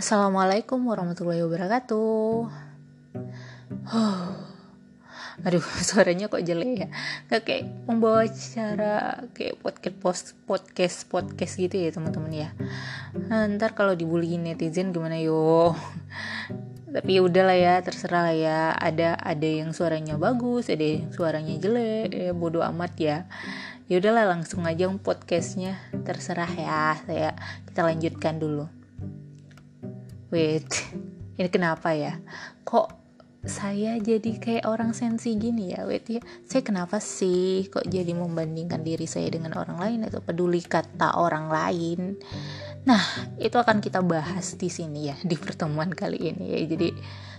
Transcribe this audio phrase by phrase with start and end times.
[0.00, 2.48] Assalamualaikum warahmatullahi wabarakatuh.
[3.84, 4.32] Huh.
[5.44, 5.60] Aduh,
[5.92, 6.88] suaranya kok jelek ya.
[7.28, 12.48] Gak kayak membawa cara kayak podcast post podcast podcast gitu ya teman-teman ya.
[13.28, 15.76] Nah, ntar kalau dibully netizen gimana yo?
[16.96, 18.72] Tapi ya udahlah ya, terserah lah ya.
[18.72, 23.28] Ada ada yang suaranya bagus, ada yang suaranya jelek, ya bodoh amat ya.
[23.84, 25.76] Ya udahlah langsung aja podcastnya
[26.08, 26.96] terserah ya.
[27.04, 27.36] Saya
[27.68, 28.79] kita lanjutkan dulu.
[30.30, 30.70] Wait,
[31.38, 32.22] ini kenapa ya?
[32.62, 33.00] Kok
[33.40, 35.88] saya jadi kayak orang sensi gini ya?
[35.88, 40.62] Wait ya, saya kenapa sih kok jadi membandingkan diri saya dengan orang lain atau peduli
[40.62, 42.20] kata orang lain?
[42.84, 43.00] Nah,
[43.40, 46.60] itu akan kita bahas di sini ya di pertemuan kali ini ya.
[46.68, 46.88] Jadi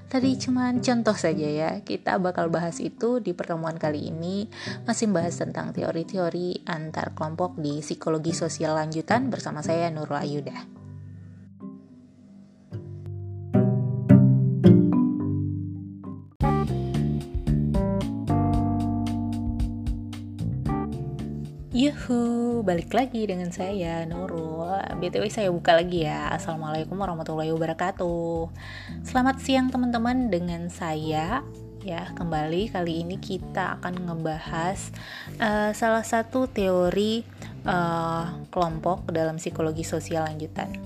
[0.10, 1.72] tadi cuman contoh saja ya.
[1.86, 4.50] Kita bakal bahas itu di pertemuan kali ini
[4.90, 10.81] masih bahas tentang teori-teori antar kelompok di psikologi sosial lanjutan bersama saya Nurul Ayuda.
[21.82, 24.70] Yuhu, balik lagi dengan saya Nurul.
[25.02, 26.30] BTW saya buka lagi ya.
[26.30, 28.54] Assalamualaikum warahmatullahi wabarakatuh.
[29.02, 31.42] Selamat siang teman-teman dengan saya
[31.82, 32.04] ya.
[32.14, 34.94] Kembali kali ini kita akan ngebahas
[35.42, 37.26] uh, salah satu teori
[37.66, 40.78] uh, kelompok dalam psikologi sosial lanjutan.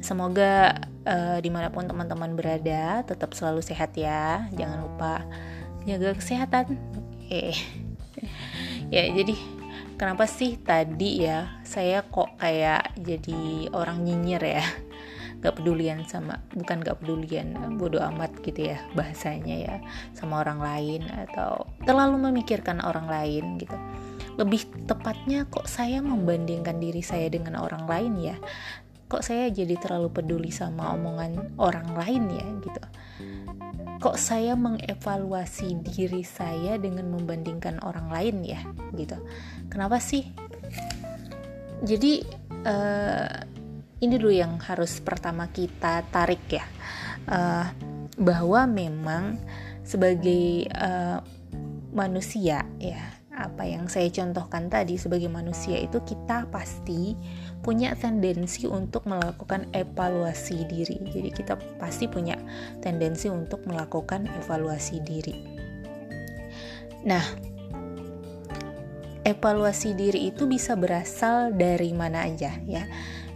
[0.00, 4.48] Semoga uh, di mana pun teman-teman berada tetap selalu sehat ya.
[4.56, 5.28] Jangan lupa
[5.84, 6.72] jaga kesehatan.
[7.28, 7.52] Eh,
[8.96, 9.57] ya jadi
[9.98, 14.64] kenapa sih tadi ya saya kok kayak jadi orang nyinyir ya?
[15.38, 19.74] Gak pedulian sama bukan gak pedulian bodoh amat gitu ya bahasanya ya
[20.10, 23.74] sama orang lain atau terlalu memikirkan orang lain gitu.
[24.38, 28.36] Lebih tepatnya kok saya membandingkan diri saya dengan orang lain ya?
[29.10, 32.82] Kok saya jadi terlalu peduli sama omongan orang lain ya gitu
[33.98, 38.62] kok saya mengevaluasi diri saya dengan membandingkan orang lain ya?
[38.94, 39.18] Gitu.
[39.68, 40.26] Kenapa sih?
[41.82, 42.22] Jadi
[42.66, 43.30] uh,
[43.98, 46.64] ini dulu yang harus pertama kita tarik ya.
[47.28, 47.66] Uh,
[48.18, 49.38] bahwa memang
[49.86, 51.22] sebagai uh,
[51.94, 57.14] manusia ya apa yang saya contohkan tadi sebagai manusia itu kita pasti
[57.60, 60.96] punya tendensi untuk melakukan evaluasi diri.
[61.10, 62.38] Jadi kita pasti punya
[62.80, 65.34] tendensi untuk melakukan evaluasi diri.
[67.04, 67.24] Nah,
[69.26, 72.84] evaluasi diri itu bisa berasal dari mana aja ya.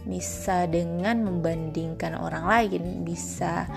[0.03, 3.71] Bisa dengan membandingkan orang lain, bisa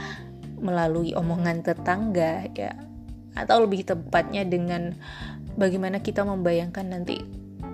[0.59, 2.73] melalui omongan tetangga ya
[3.37, 4.97] atau lebih tepatnya dengan
[5.61, 7.21] bagaimana kita membayangkan nanti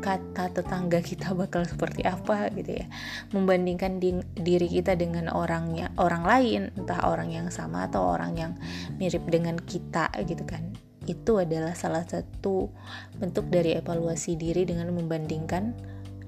[0.03, 2.87] kata tetangga kita bakal seperti apa gitu ya.
[3.35, 8.53] Membandingkan di, diri kita dengan orangnya orang lain entah orang yang sama atau orang yang
[8.99, 10.75] mirip dengan kita gitu kan.
[11.07, 12.71] Itu adalah salah satu
[13.19, 15.75] bentuk dari evaluasi diri dengan membandingkan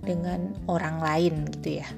[0.03, 1.89] dengan orang lain gitu ya.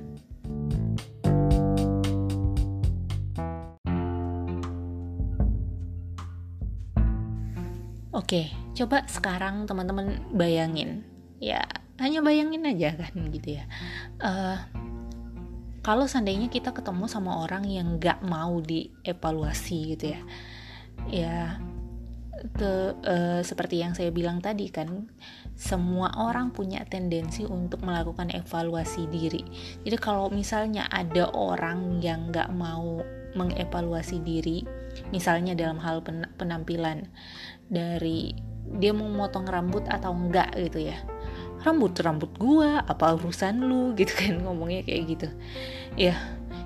[8.16, 11.04] Oke, coba sekarang teman-teman bayangin,
[11.42, 11.64] ya
[11.96, 13.64] hanya bayangin aja kan gitu ya.
[14.20, 14.56] Uh,
[15.80, 20.20] kalau seandainya kita ketemu sama orang yang gak mau dievaluasi gitu ya,
[21.06, 21.38] ya
[22.58, 25.06] ke uh, seperti yang saya bilang tadi kan,
[25.54, 29.46] semua orang punya tendensi untuk melakukan evaluasi diri.
[29.86, 32.98] Jadi kalau misalnya ada orang yang gak mau
[33.38, 34.66] mengevaluasi diri,
[35.14, 36.02] misalnya dalam hal
[36.34, 37.06] penampilan
[37.70, 38.34] dari
[38.82, 40.98] dia mau motong rambut atau enggak gitu ya
[41.62, 43.92] rambut rambut gua apa urusan lu?
[43.98, 45.28] Gitu kan ngomongnya kayak gitu.
[45.96, 46.16] Ya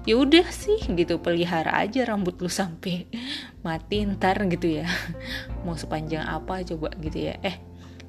[0.09, 1.21] ya udah sih gitu.
[1.21, 3.07] Pelihara aja rambut lu sampai
[3.67, 4.89] mati ntar gitu ya.
[5.65, 7.39] Mau sepanjang apa coba gitu ya.
[7.45, 7.57] Eh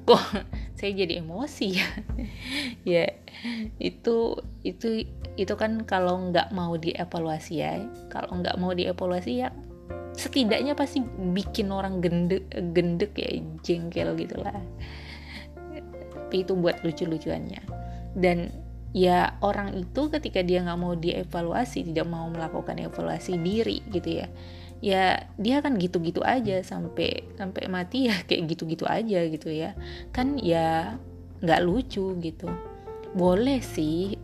[0.02, 0.18] kok
[0.74, 1.88] saya jadi emosi ya?
[2.82, 3.06] Ya
[3.78, 4.34] itu
[4.66, 5.06] itu
[5.38, 7.80] itu kan kalau nggak mau dievaluasi ya
[8.12, 9.48] kalau nggak mau dievaluasi ya
[10.12, 11.00] setidaknya pasti
[11.32, 12.44] bikin orang gendek
[12.76, 14.52] gendek ya jengkel gitulah
[16.32, 17.60] tapi itu buat lucu-lucuannya.
[18.16, 18.48] Dan
[18.96, 24.28] ya orang itu ketika dia nggak mau dievaluasi tidak mau melakukan evaluasi diri gitu ya
[24.84, 29.76] ya dia kan gitu-gitu aja sampai sampai mati ya kayak gitu-gitu aja gitu ya.
[30.08, 30.96] Kan ya
[31.44, 32.48] nggak lucu gitu.
[33.12, 34.16] Boleh sih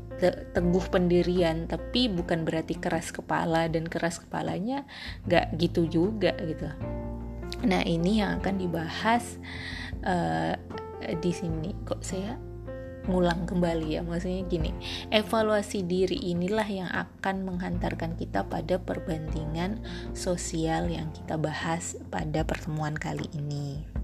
[0.57, 4.89] teguh pendirian tapi bukan berarti keras kepala dan keras kepalanya
[5.29, 6.73] gak gitu juga gitu.
[7.69, 9.39] Nah ini yang akan dibahas
[10.03, 10.59] uh,
[11.19, 12.39] di sini kok saya
[13.09, 14.05] ngulang kembali ya?
[14.05, 14.71] Maksudnya gini
[15.09, 19.81] evaluasi diri inilah yang akan menghantarkan kita pada perbandingan
[20.13, 23.98] sosial yang kita bahas pada pertemuan kali ini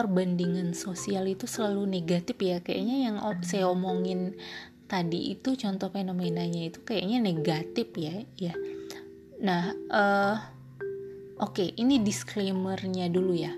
[0.00, 2.64] perbandingan sosial itu selalu negatif ya.
[2.64, 4.32] Kayaknya yang saya omongin
[4.88, 8.56] tadi itu contoh fenomenanya itu kayaknya negatif ya ya.
[9.44, 10.36] Nah uh,
[11.36, 13.52] oke okay, ini disclaimernya dulu ya.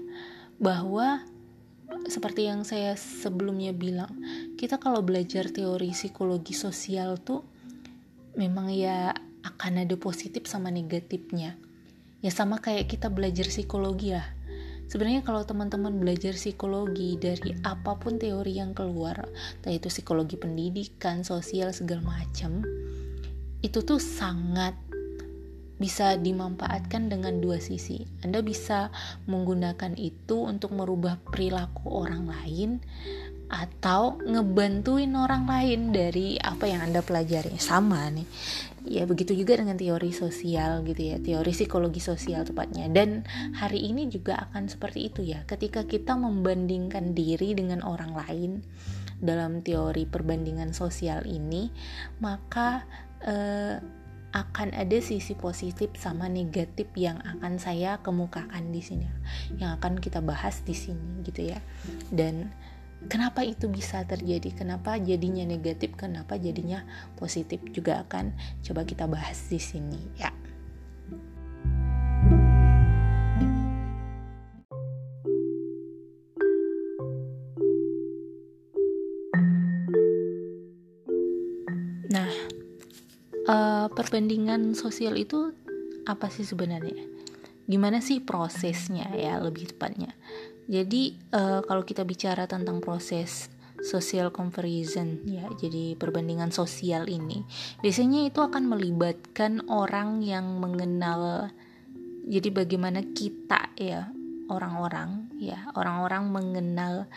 [0.58, 1.22] Bahwa
[2.10, 4.10] seperti yang saya sebelumnya bilang
[4.58, 7.46] kita kalau belajar teori psikologi sosial tuh
[8.34, 9.14] memang ya
[9.46, 11.54] akan ada positif sama negatifnya.
[12.18, 14.41] Ya sama kayak kita belajar psikologi ya
[14.92, 19.24] sebenarnya kalau teman-teman belajar psikologi dari apa pun teori yang keluar
[19.56, 22.60] entah itu psikologi pendidikan sosial segala macam
[23.64, 24.76] itu tuh sangat
[25.82, 28.06] bisa dimanfaatkan dengan dua sisi.
[28.22, 28.94] Anda bisa
[29.26, 32.78] menggunakan itu untuk merubah perilaku orang lain
[33.50, 37.58] atau ngebantuin orang lain dari apa yang Anda pelajari.
[37.58, 38.26] Sama nih
[38.82, 42.90] ya begitu juga dengan teori sosial gitu ya teori psikologi sosial tepatnya.
[42.90, 43.22] Dan
[43.56, 48.50] hari ini juga akan seperti itu ya ketika kita membandingkan diri dengan orang lain
[49.22, 51.70] dalam teori perbandingan sosial ini
[52.18, 52.82] maka
[53.22, 53.78] eh,
[54.32, 59.04] akan ada sisi positif sama negatif yang akan saya kemukakan di sini
[59.60, 61.60] yang akan kita bahas di sini gitu ya.
[62.08, 62.48] Dan
[63.06, 66.84] kenapa itu bisa terjadi kenapa jadinya negatif kenapa jadinya
[67.18, 70.30] positif juga akan coba kita bahas di sini ya
[82.12, 82.28] Nah,
[83.48, 85.56] uh, perbandingan sosial itu
[86.04, 87.08] apa sih sebenarnya?
[87.64, 90.12] Gimana sih prosesnya ya lebih tepatnya?
[90.72, 93.52] Jadi uh, kalau kita bicara tentang proses
[93.82, 97.42] social comparison ya, jadi perbandingan sosial ini
[97.82, 101.50] biasanya itu akan melibatkan orang yang mengenal
[102.22, 104.06] jadi bagaimana kita ya
[104.46, 107.10] orang-orang ya orang-orang mengenal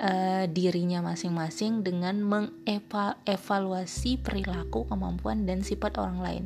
[0.00, 6.44] uh, dirinya masing-masing dengan mengevaluasi perilaku, kemampuan dan sifat orang lain.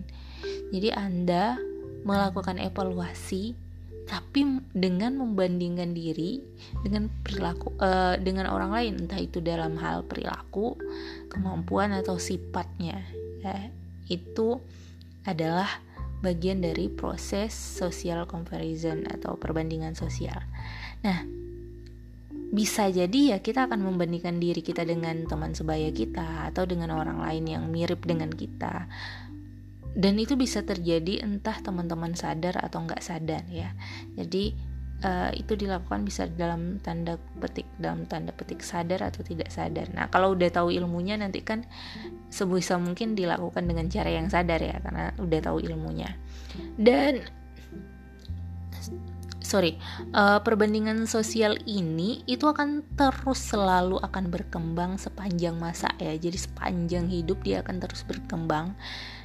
[0.75, 1.59] Jadi Anda
[2.03, 3.55] melakukan evaluasi
[4.09, 6.43] tapi dengan membandingkan diri
[6.83, 10.75] dengan perilaku uh, dengan orang lain entah itu dalam hal perilaku
[11.31, 13.03] kemampuan atau sifatnya
[13.41, 13.71] ya
[14.11, 14.59] itu
[15.25, 15.69] adalah
[16.21, 20.37] bagian dari proses social comparison atau perbandingan sosial.
[21.01, 21.25] Nah
[22.51, 27.23] bisa jadi ya kita akan membandingkan diri kita dengan teman sebaya kita atau dengan orang
[27.23, 28.91] lain yang mirip dengan kita
[29.97, 33.75] dan itu bisa terjadi entah teman-teman sadar atau nggak sadar ya.
[34.15, 34.55] Jadi
[35.05, 39.91] uh, itu dilakukan bisa dalam tanda petik dalam tanda petik sadar atau tidak sadar.
[39.91, 41.67] Nah kalau udah tahu ilmunya nanti kan
[42.31, 46.15] sebisa mungkin dilakukan dengan cara yang sadar ya karena udah tahu ilmunya.
[46.79, 47.27] Dan
[49.41, 49.81] sorry
[50.13, 56.13] uh, perbandingan sosial ini itu akan terus selalu akan berkembang sepanjang masa ya.
[56.17, 58.77] Jadi sepanjang hidup dia akan terus berkembang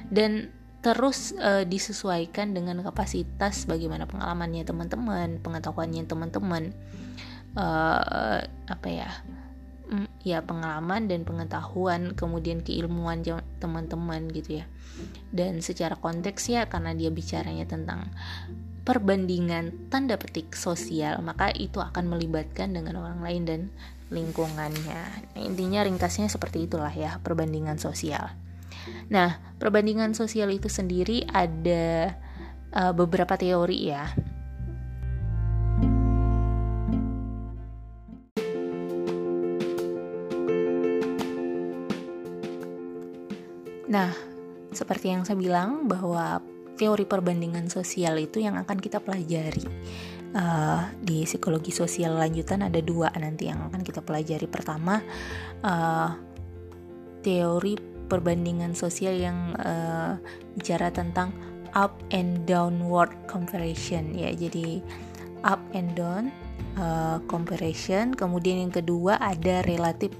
[0.08, 0.50] dan
[0.86, 6.70] terus uh, disesuaikan dengan kapasitas bagaimana pengalamannya teman-teman, pengetahuannya teman-teman,
[7.58, 9.10] uh, apa ya,
[9.90, 13.26] mm, ya pengalaman dan pengetahuan, kemudian keilmuan
[13.58, 14.70] teman-teman gitu ya.
[15.34, 18.14] Dan secara konteks ya karena dia bicaranya tentang
[18.86, 23.60] perbandingan tanda petik sosial, maka itu akan melibatkan dengan orang lain dan
[24.14, 25.02] lingkungannya.
[25.34, 28.30] Nah, intinya ringkasnya seperti itulah ya perbandingan sosial.
[29.10, 32.14] Nah, perbandingan sosial itu sendiri ada
[32.70, 34.06] uh, beberapa teori ya.
[43.90, 44.14] Nah,
[44.70, 46.38] seperti yang saya bilang bahwa
[46.76, 49.64] teori perbandingan sosial itu yang akan kita pelajari.
[50.36, 54.44] Uh, di psikologi sosial lanjutan ada dua nanti yang akan kita pelajari.
[54.44, 55.00] Pertama
[55.64, 56.12] uh,
[57.24, 60.20] teori perbandingan sosial yang uh,
[60.54, 61.32] bicara tentang
[61.72, 64.12] up and downward comparison.
[64.12, 64.84] Ya jadi
[65.42, 66.28] up and down
[66.76, 68.12] uh, comparison.
[68.12, 70.12] Kemudian yang kedua ada relative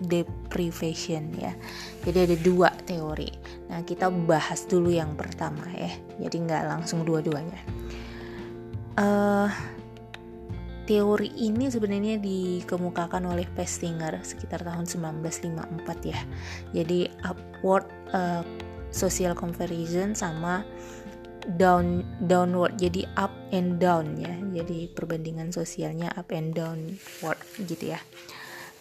[0.56, 1.52] deprivation ya
[2.08, 3.28] jadi ada dua teori
[3.68, 7.60] nah kita bahas dulu yang pertama ya jadi nggak langsung dua-duanya
[8.96, 9.52] uh,
[10.86, 16.20] teori ini sebenarnya dikemukakan oleh Festinger sekitar tahun 1954 ya.
[16.70, 18.46] Jadi upward uh,
[18.94, 20.62] social comparison sama
[21.58, 24.30] down downward jadi up and down ya.
[24.62, 28.00] Jadi perbandingan sosialnya up and downward gitu ya.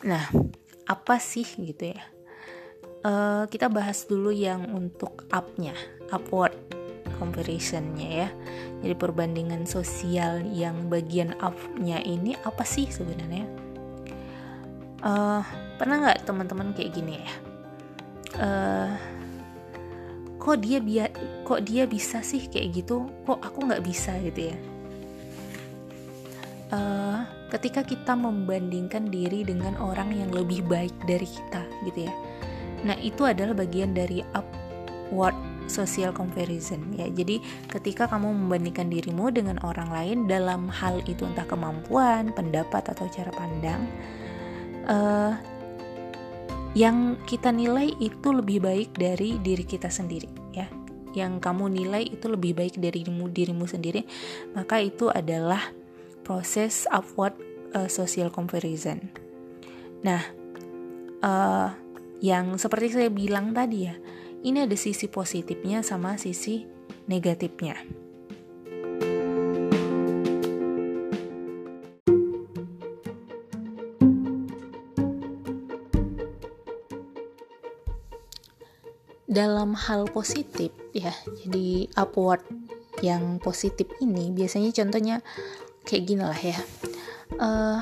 [0.05, 0.29] Nah,
[0.85, 2.01] apa sih gitu ya?
[3.05, 5.77] Uh, kita bahas dulu yang untuk upnya,
[6.09, 6.57] upward
[7.17, 8.29] comparisonnya ya.
[8.83, 13.45] Jadi perbandingan sosial yang bagian up-nya ini apa sih sebenarnya?
[15.05, 15.41] Uh,
[15.77, 17.31] pernah nggak teman-teman kayak gini ya?
[18.35, 18.91] Uh,
[20.41, 21.09] kok dia biar
[21.47, 23.07] kok dia bisa sih kayak gitu?
[23.23, 24.57] Kok aku nggak bisa gitu ya?
[26.73, 27.21] Uh,
[27.53, 32.13] ketika kita membandingkan diri dengan orang yang lebih baik dari kita gitu ya
[32.85, 35.35] nah itu adalah bagian dari upward
[35.67, 37.09] social comparison ya.
[37.09, 43.05] Jadi ketika kamu membandingkan dirimu dengan orang lain dalam hal itu entah kemampuan, pendapat atau
[43.09, 43.81] cara pandang
[44.85, 45.33] uh,
[46.75, 50.67] yang kita nilai itu lebih baik dari diri kita sendiri ya.
[51.15, 54.03] Yang kamu nilai itu lebih baik dari dirimu dirimu sendiri,
[54.51, 55.63] maka itu adalah
[56.25, 57.37] proses upward
[57.77, 59.13] uh, social comparison.
[60.01, 60.25] Nah,
[61.21, 61.69] uh,
[62.19, 63.95] yang seperti saya bilang tadi ya,
[64.41, 66.65] ini ada sisi positifnya sama sisi
[67.05, 67.77] negatifnya.
[79.29, 81.11] Dalam hal positif ya,
[81.43, 82.39] jadi upward
[83.03, 85.19] yang positif ini biasanya contohnya
[85.85, 86.59] kayak gini lah ya.
[87.37, 87.81] Uh,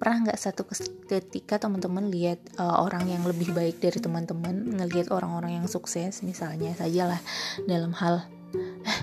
[0.00, 0.64] pernah nggak satu
[1.08, 6.72] ketika teman-teman lihat uh, orang yang lebih baik dari teman-teman ngelihat orang-orang yang sukses misalnya
[6.72, 7.20] sajalah
[7.68, 8.24] dalam hal
[8.88, 9.00] eh,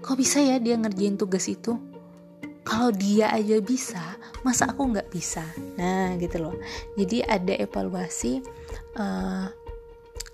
[0.00, 1.76] kok bisa ya dia ngerjain tugas itu?
[2.64, 5.44] Kalau dia aja bisa masa aku nggak bisa?
[5.76, 6.56] Nah gitu loh.
[6.96, 8.40] Jadi ada evaluasi
[8.96, 9.52] uh,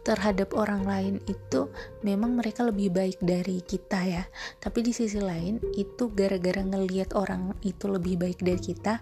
[0.00, 1.68] terhadap orang lain itu
[2.00, 4.24] memang mereka lebih baik dari kita ya.
[4.58, 9.00] Tapi di sisi lain itu gara-gara ngelihat orang itu lebih baik dari kita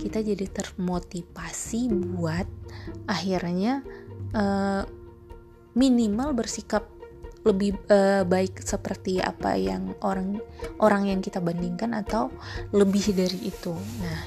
[0.00, 2.48] kita jadi termotivasi buat
[3.06, 3.84] akhirnya
[4.32, 4.82] uh,
[5.76, 6.97] minimal bersikap
[7.46, 10.42] lebih uh, baik seperti apa yang orang
[10.82, 12.32] orang yang kita bandingkan atau
[12.74, 13.72] lebih dari itu.
[14.02, 14.20] Nah,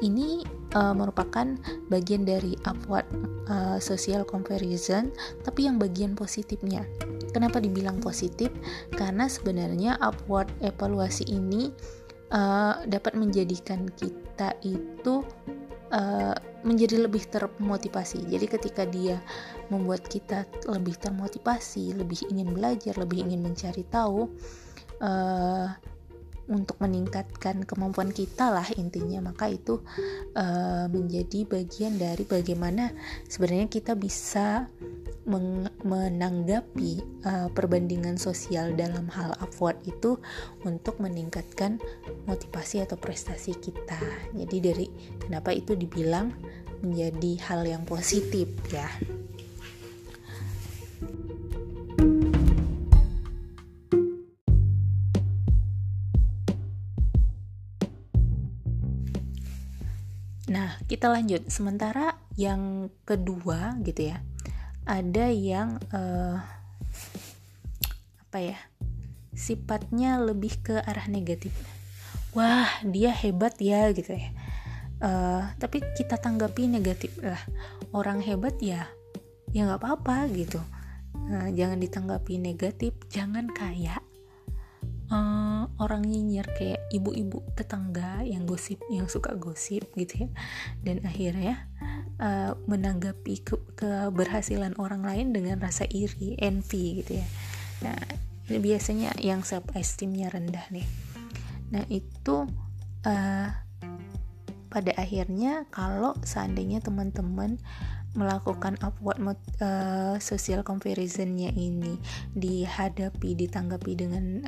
[0.00, 1.58] ini uh, merupakan
[1.90, 3.06] bagian dari upward
[3.50, 5.10] uh, social comparison,
[5.42, 6.86] tapi yang bagian positifnya.
[7.32, 8.52] Kenapa dibilang positif?
[8.92, 11.72] Karena sebenarnya upward evaluasi ini
[12.30, 15.24] uh, dapat menjadikan kita itu
[15.90, 18.26] uh, menjadi lebih termotivasi.
[18.26, 19.18] Jadi ketika dia
[19.68, 24.30] membuat kita lebih termotivasi, lebih ingin belajar, lebih ingin mencari tahu
[25.02, 25.68] uh,
[26.50, 29.78] untuk meningkatkan kemampuan kita lah intinya, maka itu
[30.34, 32.90] uh, menjadi bagian dari bagaimana
[33.30, 34.66] sebenarnya kita bisa
[35.22, 40.18] menanggapi uh, perbandingan sosial dalam hal upward itu
[40.66, 41.78] untuk meningkatkan
[42.26, 44.02] motivasi atau prestasi kita.
[44.34, 44.86] Jadi dari
[45.22, 46.34] kenapa itu dibilang
[46.82, 48.90] menjadi hal yang positif ya.
[60.52, 61.48] Nah, kita lanjut.
[61.48, 64.20] Sementara yang kedua gitu ya
[64.82, 66.42] ada yang uh,
[68.28, 68.58] apa ya
[69.32, 71.52] sifatnya lebih ke arah negatif.
[72.32, 74.30] Wah dia hebat ya gitu ya.
[75.02, 77.40] Uh, tapi kita tanggapi negatif lah.
[77.92, 78.88] Orang hebat ya
[79.52, 80.60] ya nggak apa-apa gitu.
[81.12, 84.00] Uh, jangan ditanggapi negatif jangan kayak
[85.12, 90.28] uh, orang nyinyir kayak ibu-ibu tetangga yang gosip yang suka gosip gitu ya.
[90.80, 91.68] Dan akhirnya
[92.70, 97.26] menanggapi ke keberhasilan orang lain dengan rasa iri envy gitu ya.
[97.82, 97.98] Nah
[98.46, 100.86] ini biasanya yang self esteemnya rendah nih.
[101.74, 102.46] Nah itu
[103.06, 103.48] uh,
[104.72, 107.60] pada akhirnya kalau seandainya teman-teman
[108.12, 111.96] melakukan upward uh, social comparisonnya ini
[112.36, 114.44] dihadapi ditanggapi dengan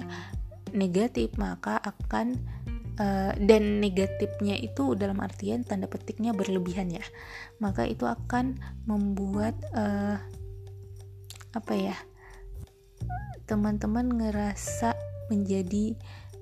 [0.77, 2.37] negatif maka akan
[2.99, 7.05] uh, dan negatifnya itu dalam artian tanda petiknya berlebihan ya.
[7.59, 10.19] Maka itu akan membuat uh,
[11.55, 11.97] apa ya
[13.47, 14.97] teman-teman ngerasa
[15.31, 15.95] menjadi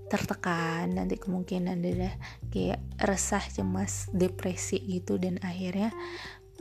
[0.09, 2.13] tertekan nanti kemungkinan ada
[2.53, 5.89] kayak resah cemas depresi gitu dan akhirnya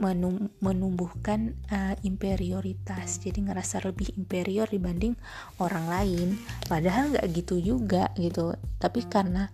[0.02, 3.22] menum menumbuhkan uh, imperioritas.
[3.22, 5.14] Jadi ngerasa lebih inferior dibanding
[5.62, 6.28] orang lain.
[6.66, 8.58] Padahal nggak gitu juga gitu.
[8.82, 9.54] Tapi karena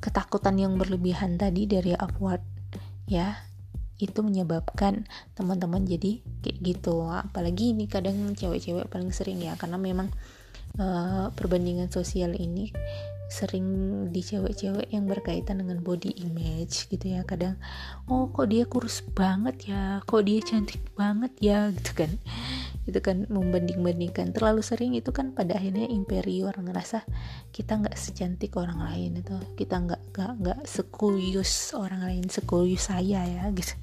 [0.00, 2.42] ketakutan yang berlebihan tadi dari upward
[3.06, 3.38] ya
[4.02, 7.06] itu menyebabkan teman-teman jadi kayak gitu.
[7.06, 10.10] Apalagi ini kadang cewek-cewek paling sering ya karena memang
[10.80, 12.72] uh, perbandingan sosial ini
[13.32, 13.66] sering
[14.12, 17.24] di cewek-cewek yang berkaitan dengan body image gitu ya.
[17.24, 17.56] Kadang
[18.12, 20.04] oh kok dia kurus banget ya?
[20.04, 21.58] Kok dia cantik banget ya?
[21.76, 22.12] Gitu kan.
[22.84, 24.36] Itu kan membanding-bandingkan.
[24.36, 27.08] Terlalu sering itu kan pada akhirnya inferior ngerasa
[27.56, 33.24] kita nggak secantik orang lain itu kita nggak nggak nggak sekuyus orang lain sekuyus saya
[33.24, 33.74] ya gitu.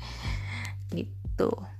[0.93, 1.78] Gitu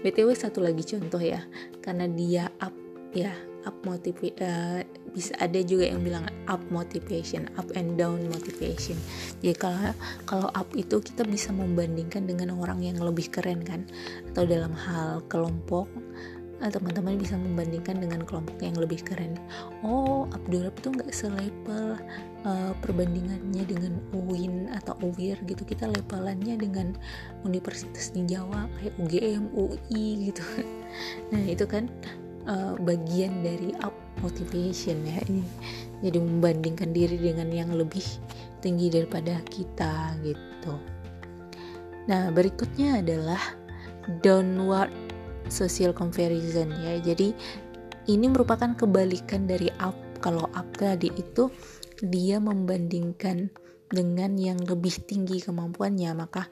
[0.00, 1.44] btw satu lagi contoh ya
[1.84, 2.74] karena dia up
[3.12, 3.34] ya
[3.68, 4.80] up motivasi uh,
[5.12, 8.96] bisa ada juga yang bilang up motivation up and down motivation.
[9.42, 9.92] Jadi kalau
[10.24, 13.84] kalau up itu kita bisa membandingkan dengan orang yang lebih keren kan
[14.32, 15.90] atau dalam hal kelompok
[16.68, 19.40] teman-teman bisa membandingkan dengan kelompok yang lebih keren.
[19.80, 21.96] Oh Abdurrahman itu nggak selevel
[22.44, 25.64] uh, perbandingannya dengan UIN atau UWIR gitu.
[25.64, 26.92] Kita levelannya dengan
[27.48, 30.44] universitas di Jawa kayak UGM, UI gitu.
[31.30, 31.86] Nah itu kan
[32.50, 35.22] uh, bagian dari up motivation ya.
[35.24, 35.44] Ini
[36.04, 38.04] jadi membandingkan diri dengan yang lebih
[38.60, 40.74] tinggi daripada kita gitu.
[42.04, 43.40] Nah berikutnya adalah
[44.20, 45.09] downward
[45.50, 46.96] social comparison ya.
[47.02, 47.34] Jadi
[48.08, 51.52] ini merupakan kebalikan dari up kalau up tadi itu
[52.00, 53.52] dia membandingkan
[53.90, 56.10] dengan yang lebih tinggi kemampuannya.
[56.16, 56.48] Maka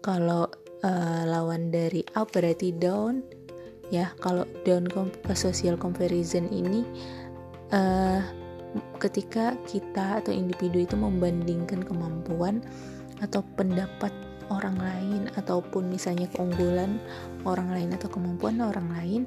[0.00, 0.48] kalau
[0.82, 3.20] uh, lawan dari up berarti down.
[3.88, 4.84] Ya kalau down
[5.32, 6.84] social comparison ini
[7.72, 8.20] uh,
[9.00, 12.60] ketika kita atau individu itu membandingkan kemampuan
[13.24, 14.12] atau pendapat
[14.48, 17.00] orang lain ataupun misalnya keunggulan
[17.44, 19.22] orang lain atau kemampuan orang lain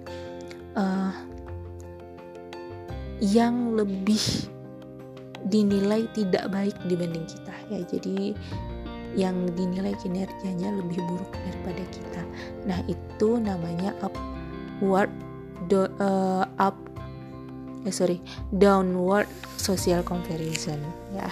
[0.75, 1.13] uh,
[3.21, 4.49] yang lebih
[5.49, 7.79] dinilai tidak baik dibanding kita ya.
[7.85, 8.33] Jadi
[9.13, 12.21] yang dinilai kinerjanya lebih buruk daripada kita.
[12.65, 15.11] Nah itu namanya upward
[15.67, 16.77] do, uh, up
[17.81, 18.21] eh sorry
[18.53, 19.25] downward
[19.57, 20.77] social comparison
[21.17, 21.29] ya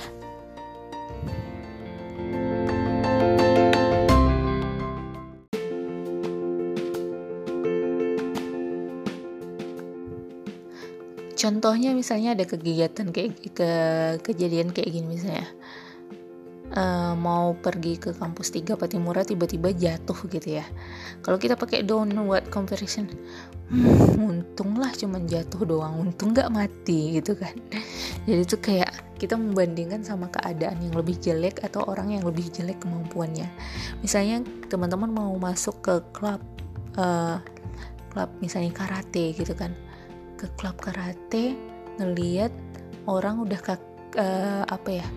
[11.50, 13.72] contohnya misalnya ada kegiatan kayak ke
[14.22, 15.50] kejadian kayak gini misalnya.
[16.70, 20.66] Uh, mau pergi ke kampus 3 Patimura tiba-tiba jatuh gitu ya.
[21.26, 23.10] Kalau kita pakai downward comparison
[23.74, 27.58] hmm, untunglah cuman jatuh doang untung nggak mati gitu kan.
[28.30, 32.78] Jadi itu kayak kita membandingkan sama keadaan yang lebih jelek atau orang yang lebih jelek
[32.86, 33.50] kemampuannya.
[34.06, 36.38] Misalnya teman-teman mau masuk ke klub
[37.02, 37.42] uh,
[38.14, 39.74] klub misalnya karate gitu kan
[40.40, 41.60] ke klub karate
[42.00, 42.56] ngeliat
[43.12, 43.76] orang udah ke
[44.16, 45.08] uh, apa ya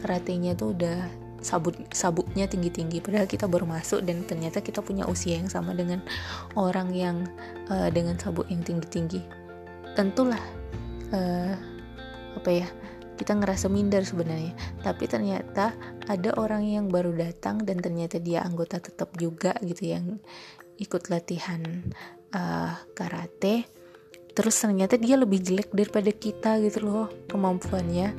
[0.00, 1.04] karatenya tuh udah
[1.44, 5.76] sabut sabuknya tinggi tinggi padahal kita baru masuk dan ternyata kita punya usia yang sama
[5.76, 6.00] dengan
[6.56, 7.28] orang yang
[7.68, 9.20] uh, dengan sabuk yang tinggi tinggi
[9.92, 10.40] tentulah
[11.12, 11.54] uh,
[12.40, 12.68] apa ya
[13.20, 14.56] kita ngerasa minder sebenarnya.
[14.80, 15.76] Tapi ternyata
[16.08, 20.16] ada orang yang baru datang dan ternyata dia anggota tetap juga gitu yang
[20.80, 21.60] ikut latihan
[22.32, 23.68] uh, karate
[24.32, 28.14] terus ternyata dia lebih jelek daripada kita gitu loh kemampuannya.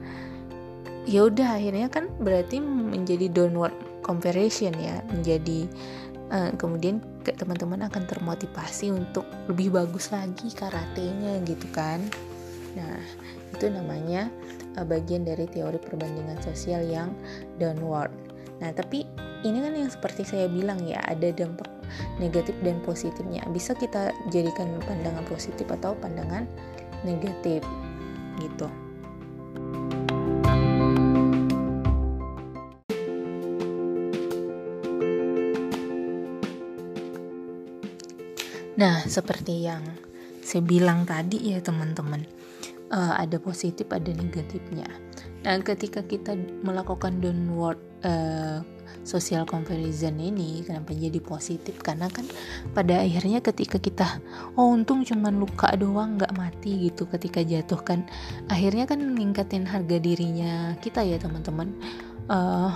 [1.10, 3.74] Ya udah akhirnya kan berarti menjadi downward
[4.06, 5.66] comparison ya menjadi
[6.30, 12.02] uh, kemudian teman-teman akan termotivasi untuk lebih bagus lagi karatenya gitu kan.
[12.78, 13.02] Nah
[13.54, 14.30] itu namanya
[14.78, 17.14] uh, bagian dari teori perbandingan sosial yang
[17.58, 18.14] downward.
[18.62, 19.06] Nah tapi
[19.42, 21.81] ini kan yang seperti saya bilang ya ada dampak
[22.18, 26.46] negatif dan positifnya bisa kita jadikan pandangan positif atau pandangan
[27.04, 27.64] negatif
[28.40, 28.70] gitu
[38.82, 39.86] Nah, seperti yang
[40.42, 42.26] saya bilang tadi ya teman-teman,
[42.90, 44.90] uh, ada positif, ada negatifnya.
[45.46, 46.34] Nah, ketika kita
[46.66, 48.66] melakukan downward uh,
[49.02, 51.82] social comparison ini kenapa jadi positif?
[51.82, 52.26] Karena kan
[52.76, 54.08] pada akhirnya ketika kita
[54.56, 58.06] oh untung cuman luka doang nggak mati gitu ketika jatuh kan
[58.48, 61.74] akhirnya kan meningkatin harga dirinya kita ya teman-teman.
[62.30, 62.72] Uh,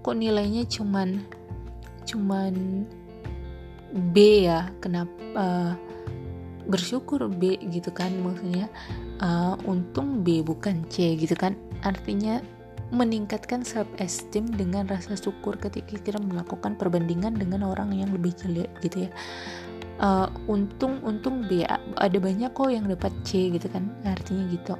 [0.00, 1.22] kok nilainya cuman
[2.08, 2.86] cuman
[4.14, 4.70] B ya?
[4.78, 5.72] Kenapa uh,
[6.70, 8.70] bersyukur B gitu kan maksudnya
[9.18, 11.58] uh, untung B bukan C gitu kan.
[11.82, 12.38] Artinya
[12.90, 18.70] meningkatkan self esteem dengan rasa syukur ketika kita melakukan perbandingan dengan orang yang lebih jelek
[18.82, 19.10] gitu ya.
[20.00, 21.60] Uh, untung untung B
[22.00, 24.74] ada banyak kok yang dapat C gitu kan artinya gitu.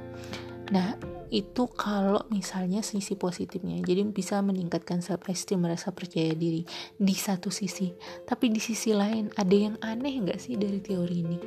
[0.73, 0.97] Nah
[1.31, 7.47] itu kalau misalnya sisi positifnya jadi bisa meningkatkan self esteem merasa percaya diri di satu
[7.47, 7.93] sisi.
[8.27, 11.37] Tapi di sisi lain ada yang aneh nggak sih dari teori ini?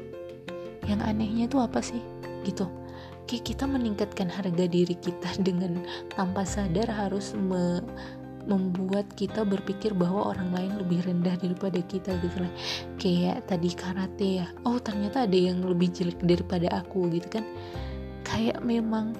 [0.89, 2.01] Yang anehnya itu apa sih?
[2.47, 2.84] Gitu
[3.25, 5.83] kayak kita meningkatkan harga diri kita dengan
[6.15, 7.81] tanpa sadar harus me
[8.45, 12.53] membuat kita berpikir bahwa orang lain lebih rendah daripada kita gitu lah.
[13.01, 14.47] Kayak tadi karate ya.
[14.69, 17.45] Oh ternyata ada yang lebih jelek daripada aku gitu kan.
[18.21, 19.17] Kayak memang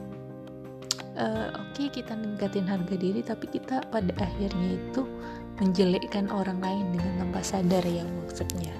[1.19, 5.03] uh, oke okay, kita ningkatin harga diri tapi kita pada akhirnya itu
[5.63, 8.75] menjelekkan orang lain dengan tanpa sadar ya maksudnya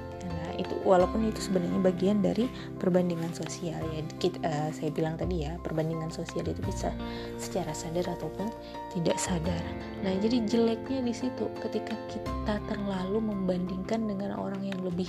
[0.57, 2.47] itu walaupun itu sebenarnya bagian dari
[2.79, 4.01] perbandingan sosial ya.
[4.19, 6.95] Kita, uh, saya bilang tadi ya perbandingan sosial itu bisa
[7.37, 8.49] secara sadar ataupun
[8.95, 9.63] tidak sadar.
[10.07, 15.09] Nah jadi jeleknya di situ ketika kita terlalu membandingkan dengan orang yang lebih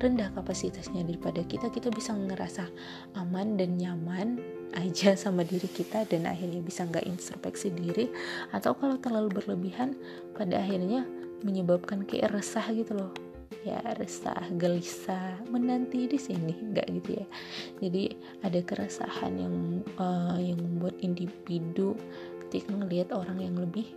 [0.00, 2.66] rendah kapasitasnya daripada kita kita bisa ngerasa
[3.16, 4.40] aman dan nyaman
[4.82, 8.08] aja sama diri kita dan akhirnya bisa nggak introspeksi diri.
[8.52, 9.96] Atau kalau terlalu berlebihan
[10.32, 11.04] pada akhirnya
[11.42, 13.31] menyebabkan kayak resah gitu loh
[13.62, 17.26] ya resah gelisah menanti di sini nggak gitu ya.
[17.84, 18.02] Jadi
[18.42, 19.56] ada keresahan yang
[20.00, 21.96] uh, yang membuat individu
[22.48, 23.88] ketika melihat orang yang lebih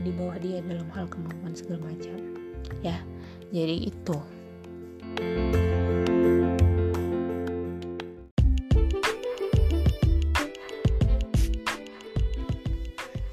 [0.00, 2.16] di bawah dia dalam hal kemampuan segala macam.
[2.84, 3.00] Ya
[3.50, 4.18] jadi itu.
[5.10, 5.49] thank you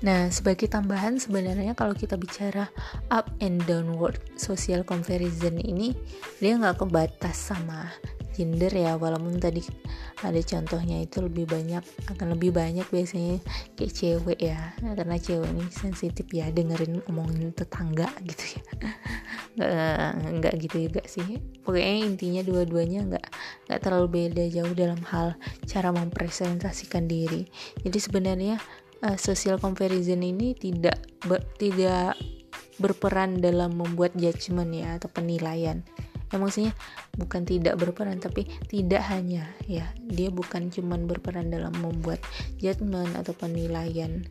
[0.08, 2.72] Nah, sebagai tambahan sebenarnya kalau kita bicara
[3.12, 5.92] up and downward social comparison ini
[6.40, 7.92] dia nggak kebatas sama
[8.32, 8.96] gender ya.
[8.96, 9.68] Walaupun tadi
[10.24, 13.44] ada contohnya itu lebih banyak akan lebih banyak biasanya
[13.76, 14.72] kayak cewek ya.
[14.80, 18.64] Nah, karena cewek ini sensitif ya dengerin omongin tetangga gitu ya.
[19.58, 21.42] Nggak nggak gitu juga sih.
[21.68, 23.26] Pokoknya intinya dua-duanya nggak
[23.68, 25.36] nggak terlalu beda jauh dalam hal
[25.68, 27.44] cara mempresentasikan diri.
[27.82, 28.56] Jadi sebenarnya
[29.04, 32.18] uh, social comparison ini tidak ber, tidak
[32.78, 35.82] berperan dalam membuat judgement ya atau penilaian.
[36.28, 36.76] Ya maksudnya
[37.16, 39.90] bukan tidak berperan tapi tidak hanya ya.
[40.06, 42.20] Dia bukan cuman berperan dalam membuat
[42.60, 44.28] judgement atau penilaian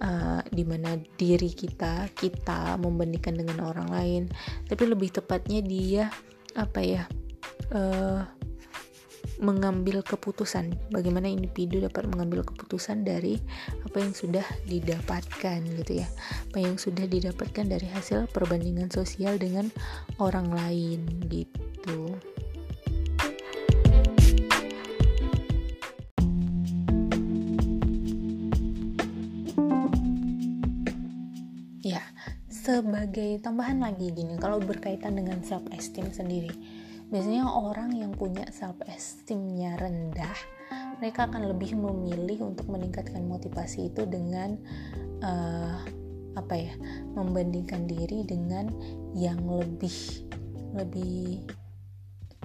[0.00, 4.22] uh, di mana diri kita kita membandingkan dengan orang lain
[4.66, 6.04] tapi lebih tepatnya dia
[6.54, 7.02] apa ya
[7.74, 8.22] uh,
[9.40, 10.76] mengambil keputusan.
[10.92, 13.40] Bagaimana individu dapat mengambil keputusan dari
[13.84, 16.08] apa yang sudah didapatkan gitu ya.
[16.50, 19.68] Apa yang sudah didapatkan dari hasil perbandingan sosial dengan
[20.20, 22.16] orang lain gitu.
[31.84, 32.00] Ya
[32.48, 36.73] sebagai tambahan lagi gini kalau berkaitan dengan self esteem sendiri
[37.14, 40.34] biasanya orang yang punya self esteemnya rendah
[40.98, 44.58] mereka akan lebih memilih untuk meningkatkan motivasi itu dengan
[45.22, 45.78] uh,
[46.34, 46.74] apa ya
[47.14, 48.66] membandingkan diri dengan
[49.14, 50.26] yang lebih
[50.74, 51.46] lebih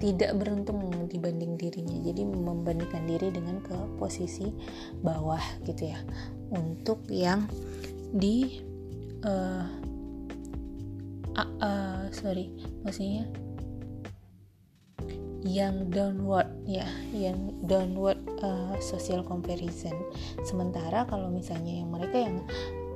[0.00, 0.80] tidak beruntung
[1.12, 1.98] dibanding dirinya.
[2.00, 4.48] Jadi membandingkan diri dengan ke posisi
[5.04, 6.00] bawah gitu ya.
[6.54, 7.44] Untuk yang
[8.16, 8.64] di
[9.26, 9.66] uh,
[11.36, 12.48] uh, sorry
[12.82, 13.28] maksudnya
[15.40, 16.84] yang downward ya
[17.16, 19.96] yang downward uh, social comparison.
[20.44, 22.44] Sementara kalau misalnya yang mereka yang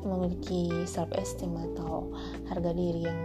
[0.04, 2.12] memiliki self esteem atau
[2.52, 3.20] harga diri yang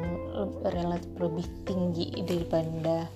[0.71, 3.11] relatif lebih tinggi daripada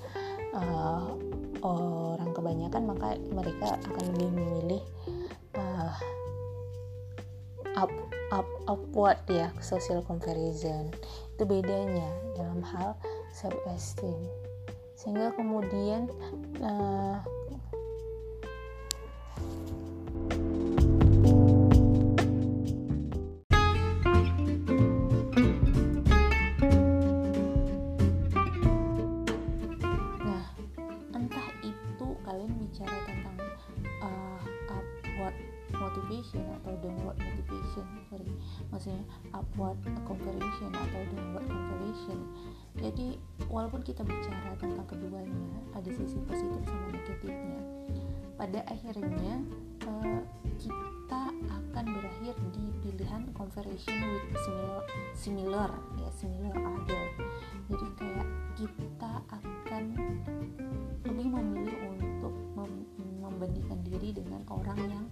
[0.52, 1.16] uh,
[1.63, 4.84] orang kebanyakan maka mereka akan lebih memilih
[5.56, 5.96] uh,
[7.80, 7.92] up
[8.36, 10.92] up upward ya social comparison.
[11.39, 13.00] Itu bedanya dalam hal
[13.32, 14.43] self esteem
[15.04, 16.08] sehingga kemudian
[16.63, 17.20] uh,
[36.13, 38.34] motivation atau downward motivation sorry
[38.72, 39.04] maksudnya
[39.36, 42.20] upward comparison atau downward comparison.
[42.82, 43.08] Jadi
[43.54, 47.62] walaupun kita bicara tentang keduanya ada sisi positif sama negatifnya.
[48.34, 49.46] Pada akhirnya
[49.86, 50.22] uh,
[50.58, 54.82] kita akan berakhir di pilihan comparison with similar
[55.13, 55.70] similar
[56.02, 57.06] ya similar other.
[57.70, 59.84] Jadi kayak kita akan
[61.06, 62.89] lebih memilih untuk mem
[63.22, 65.06] membandingkan diri dengan orang yang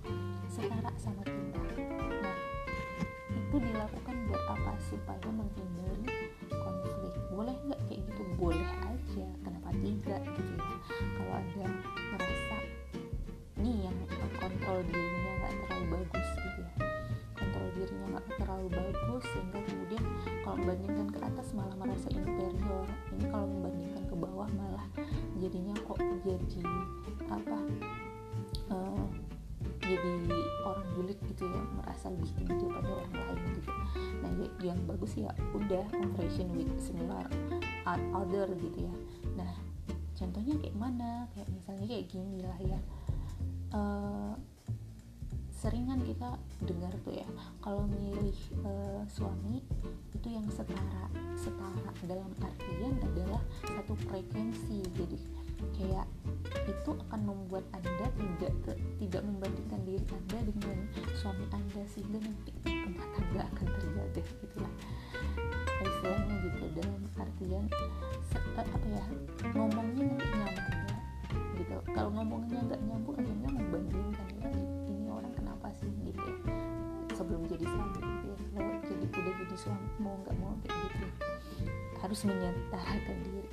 [0.50, 1.62] setara sama kita.
[2.26, 2.38] Nah
[3.38, 4.74] itu dilakukan buat apa?
[4.82, 5.31] Supaya
[21.52, 22.88] malah merasa inferior.
[23.16, 24.86] Ini kalau membandingkan ke bawah malah
[25.40, 26.64] jadinya kok jadi
[27.32, 27.60] apa
[28.70, 29.06] uh,
[29.82, 30.14] jadi
[30.64, 33.72] orang julid gitu ya merasa lebih tinggi daripada orang lain gitu.
[34.22, 34.32] Nah
[34.64, 37.26] yang bagus ya udah comparison with similar
[37.88, 38.94] other gitu ya.
[39.36, 39.52] Nah
[40.16, 41.28] contohnya kayak mana?
[41.36, 42.80] Kayak misalnya kayak gini lah ya.
[43.72, 44.36] Uh,
[45.62, 47.28] seringan kita dengar tuh ya
[47.62, 48.34] kalau milih
[48.66, 49.62] uh, suami
[50.22, 51.90] itu yang setara setara.
[52.06, 54.86] Dalam artian adalah satu frekuensi.
[54.94, 55.18] Jadi
[55.82, 56.06] kayak
[56.70, 60.78] itu akan membuat anda tidak ke, tidak membandingkan diri anda dengan
[61.18, 64.74] suami anda sehingga nanti rumah tangga akan terjaga gitulah.
[65.82, 66.66] Istilahnya gitu.
[66.78, 67.66] Dalam artian
[68.30, 69.06] se, uh, apa ya
[69.58, 70.98] ngomongnya nanti nyambung ya
[71.58, 71.78] gitu.
[71.98, 74.50] Kalau ngomongnya nggak nyambung akhirnya membandingkan ya
[74.86, 75.90] ini orang kenapa sih?
[76.06, 76.38] Gitu ya.
[77.18, 78.11] Sebelum jadi suami
[79.52, 81.08] jadi suami mau nggak mau kayak gitu.
[82.00, 83.52] Harus menyetarakan diri.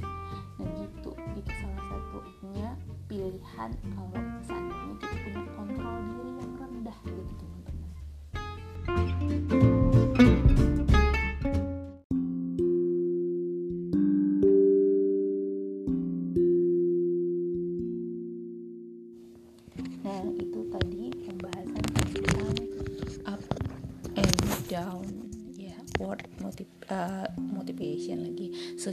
[0.62, 1.10] Nah gitu.
[1.34, 2.68] Itu salah satunya
[3.10, 7.47] pilihan kalau seandainya kita punya kontrol diri yang rendah gitu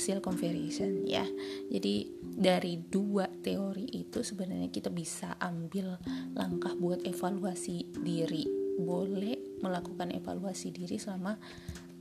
[0.06, 1.26] social comparison ya.
[1.74, 5.98] Jadi dari dua teori itu sebenarnya kita bisa ambil
[6.38, 8.46] langkah buat evaluasi diri.
[8.78, 11.34] Boleh melakukan evaluasi diri selama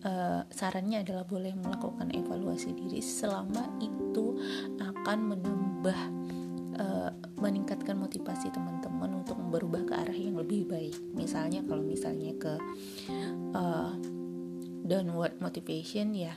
[0.05, 4.37] uh, sarannya adalah boleh melakukan evaluasi diri selama itu
[4.85, 6.01] akan menambah
[6.77, 10.93] uh, meningkatkan motivasi teman-teman untuk berubah ke arah yang lebih baik.
[11.17, 12.53] Misalnya kalau misalnya ke
[13.57, 13.97] uh,
[14.85, 16.37] downward motivation ya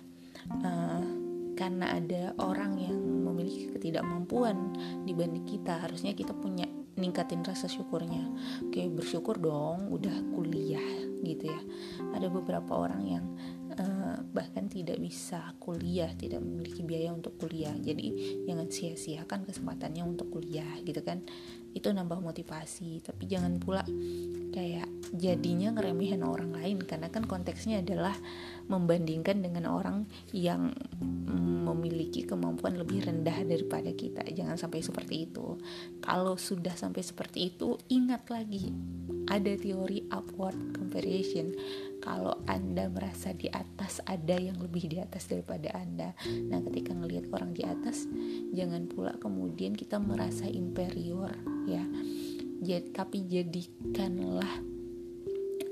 [0.64, 1.27] uh,
[1.58, 5.82] karena ada orang yang memiliki ketidakmampuan dibanding kita.
[5.82, 8.30] Harusnya kita punya ningkatin rasa syukurnya.
[8.70, 10.86] Kayak bersyukur dong udah kuliah
[11.26, 11.62] gitu ya.
[12.14, 13.26] Ada beberapa orang yang
[13.78, 17.74] uh, bahkan tidak bisa kuliah tidak memiliki biaya untuk kuliah.
[17.74, 21.26] Jadi jangan sia-siakan kesempatannya untuk kuliah gitu kan.
[21.74, 23.06] Itu nambah motivasi.
[23.06, 23.86] Tapi jangan pula
[24.54, 26.84] kayak jadinya ngeremehin orang lain.
[26.84, 28.16] Karena kan konteksnya adalah
[28.68, 30.04] membandingkan dengan orang
[30.36, 30.76] yang
[31.68, 34.24] memiliki kemampuan lebih rendah daripada kita.
[34.28, 35.60] Jangan sampai seperti itu.
[36.00, 38.72] Kalau sudah sampai seperti itu ingat lagi
[39.28, 41.52] ada teori upward comparison.
[42.00, 46.16] Kalau anda merasa di atas ada yang lebih di atas daripada anda.
[46.48, 48.08] Nah ketika ngelihat orang di atas
[48.56, 51.36] jangan pula kemudian kita merasa inferior
[51.68, 51.84] ya.
[52.96, 54.77] Tapi jadikanlah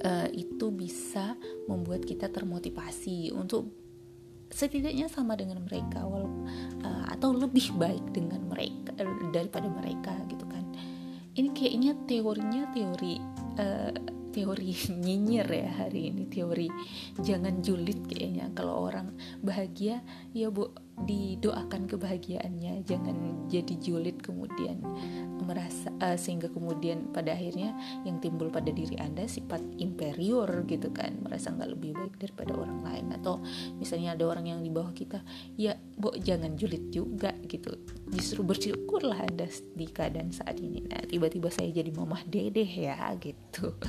[0.06, 1.34] uh, itu bisa
[1.66, 3.74] membuat kita termotivasi untuk
[4.54, 6.30] setidaknya sama dengan mereka walau
[6.86, 10.64] uh, atau lebih baik dengan mereka uh, daripada mereka gitu kan.
[11.36, 13.20] Ini kayaknya teorinya teori
[13.60, 13.92] uh,
[14.32, 14.72] teori
[15.04, 16.70] nyinyir ya hari ini teori
[17.20, 18.54] jangan julid kayaknya.
[18.54, 20.70] Kalau orang bahagia ya bu
[21.04, 24.80] didoakan kebahagiaannya jangan jadi julid kemudian
[25.46, 27.76] merasa uh, sehingga kemudian pada akhirnya
[28.08, 32.82] yang timbul pada diri anda sifat inferior gitu kan merasa nggak lebih baik daripada orang
[32.82, 33.06] lain.
[33.14, 33.44] Atau
[33.78, 35.22] misalnya ada orang yang di bawah kita
[35.60, 37.78] ya bu jangan julid juga gitu.
[38.10, 40.82] Justru bersyukurlah anda di keadaan saat ini.
[40.88, 43.76] Nah tiba-tiba saya jadi mamah dedeh ya gitu.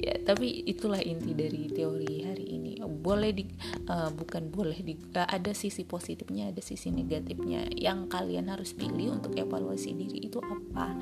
[0.00, 2.80] Ya tapi itulah inti dari teori hari ini.
[2.80, 3.44] Boleh di
[3.88, 5.84] uh, bukan boleh di uh, ada sisi
[6.30, 7.60] positifnya ada sisi negatifnya.
[7.74, 10.94] Yang kalian harus pilih untuk evaluasi diri itu apa?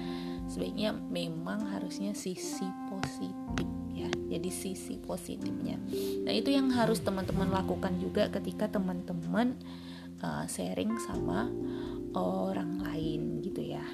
[0.48, 4.08] Sebaiknya memang harusnya sisi positif ya.
[4.08, 5.76] Jadi sisi positifnya.
[6.24, 9.60] Nah itu yang harus teman-teman lakukan juga ketika teman-teman
[10.24, 11.52] uh, sharing sama
[12.16, 13.84] orang lain gitu ya.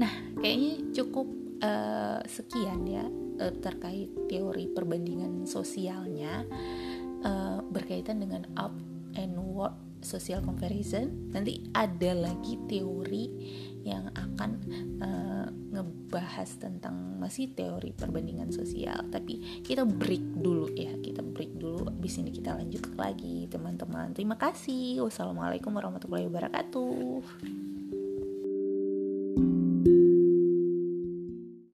[0.00, 1.28] Nah kayaknya cukup
[1.60, 3.04] uh, sekian ya
[3.44, 6.48] uh, terkait teori perbandingan sosialnya
[7.20, 8.87] uh, berkaitan dengan up
[10.00, 11.30] social comparison.
[11.32, 13.26] Nanti ada lagi teori
[13.86, 14.50] yang akan
[15.00, 19.06] uh, ngebahas tentang masih teori perbandingan sosial.
[19.08, 21.88] Tapi kita break dulu ya kita break dulu.
[21.88, 24.12] Abis ini kita lanjut lagi teman-teman.
[24.12, 25.04] Terima kasih.
[25.04, 27.67] Wassalamualaikum warahmatullahi wabarakatuh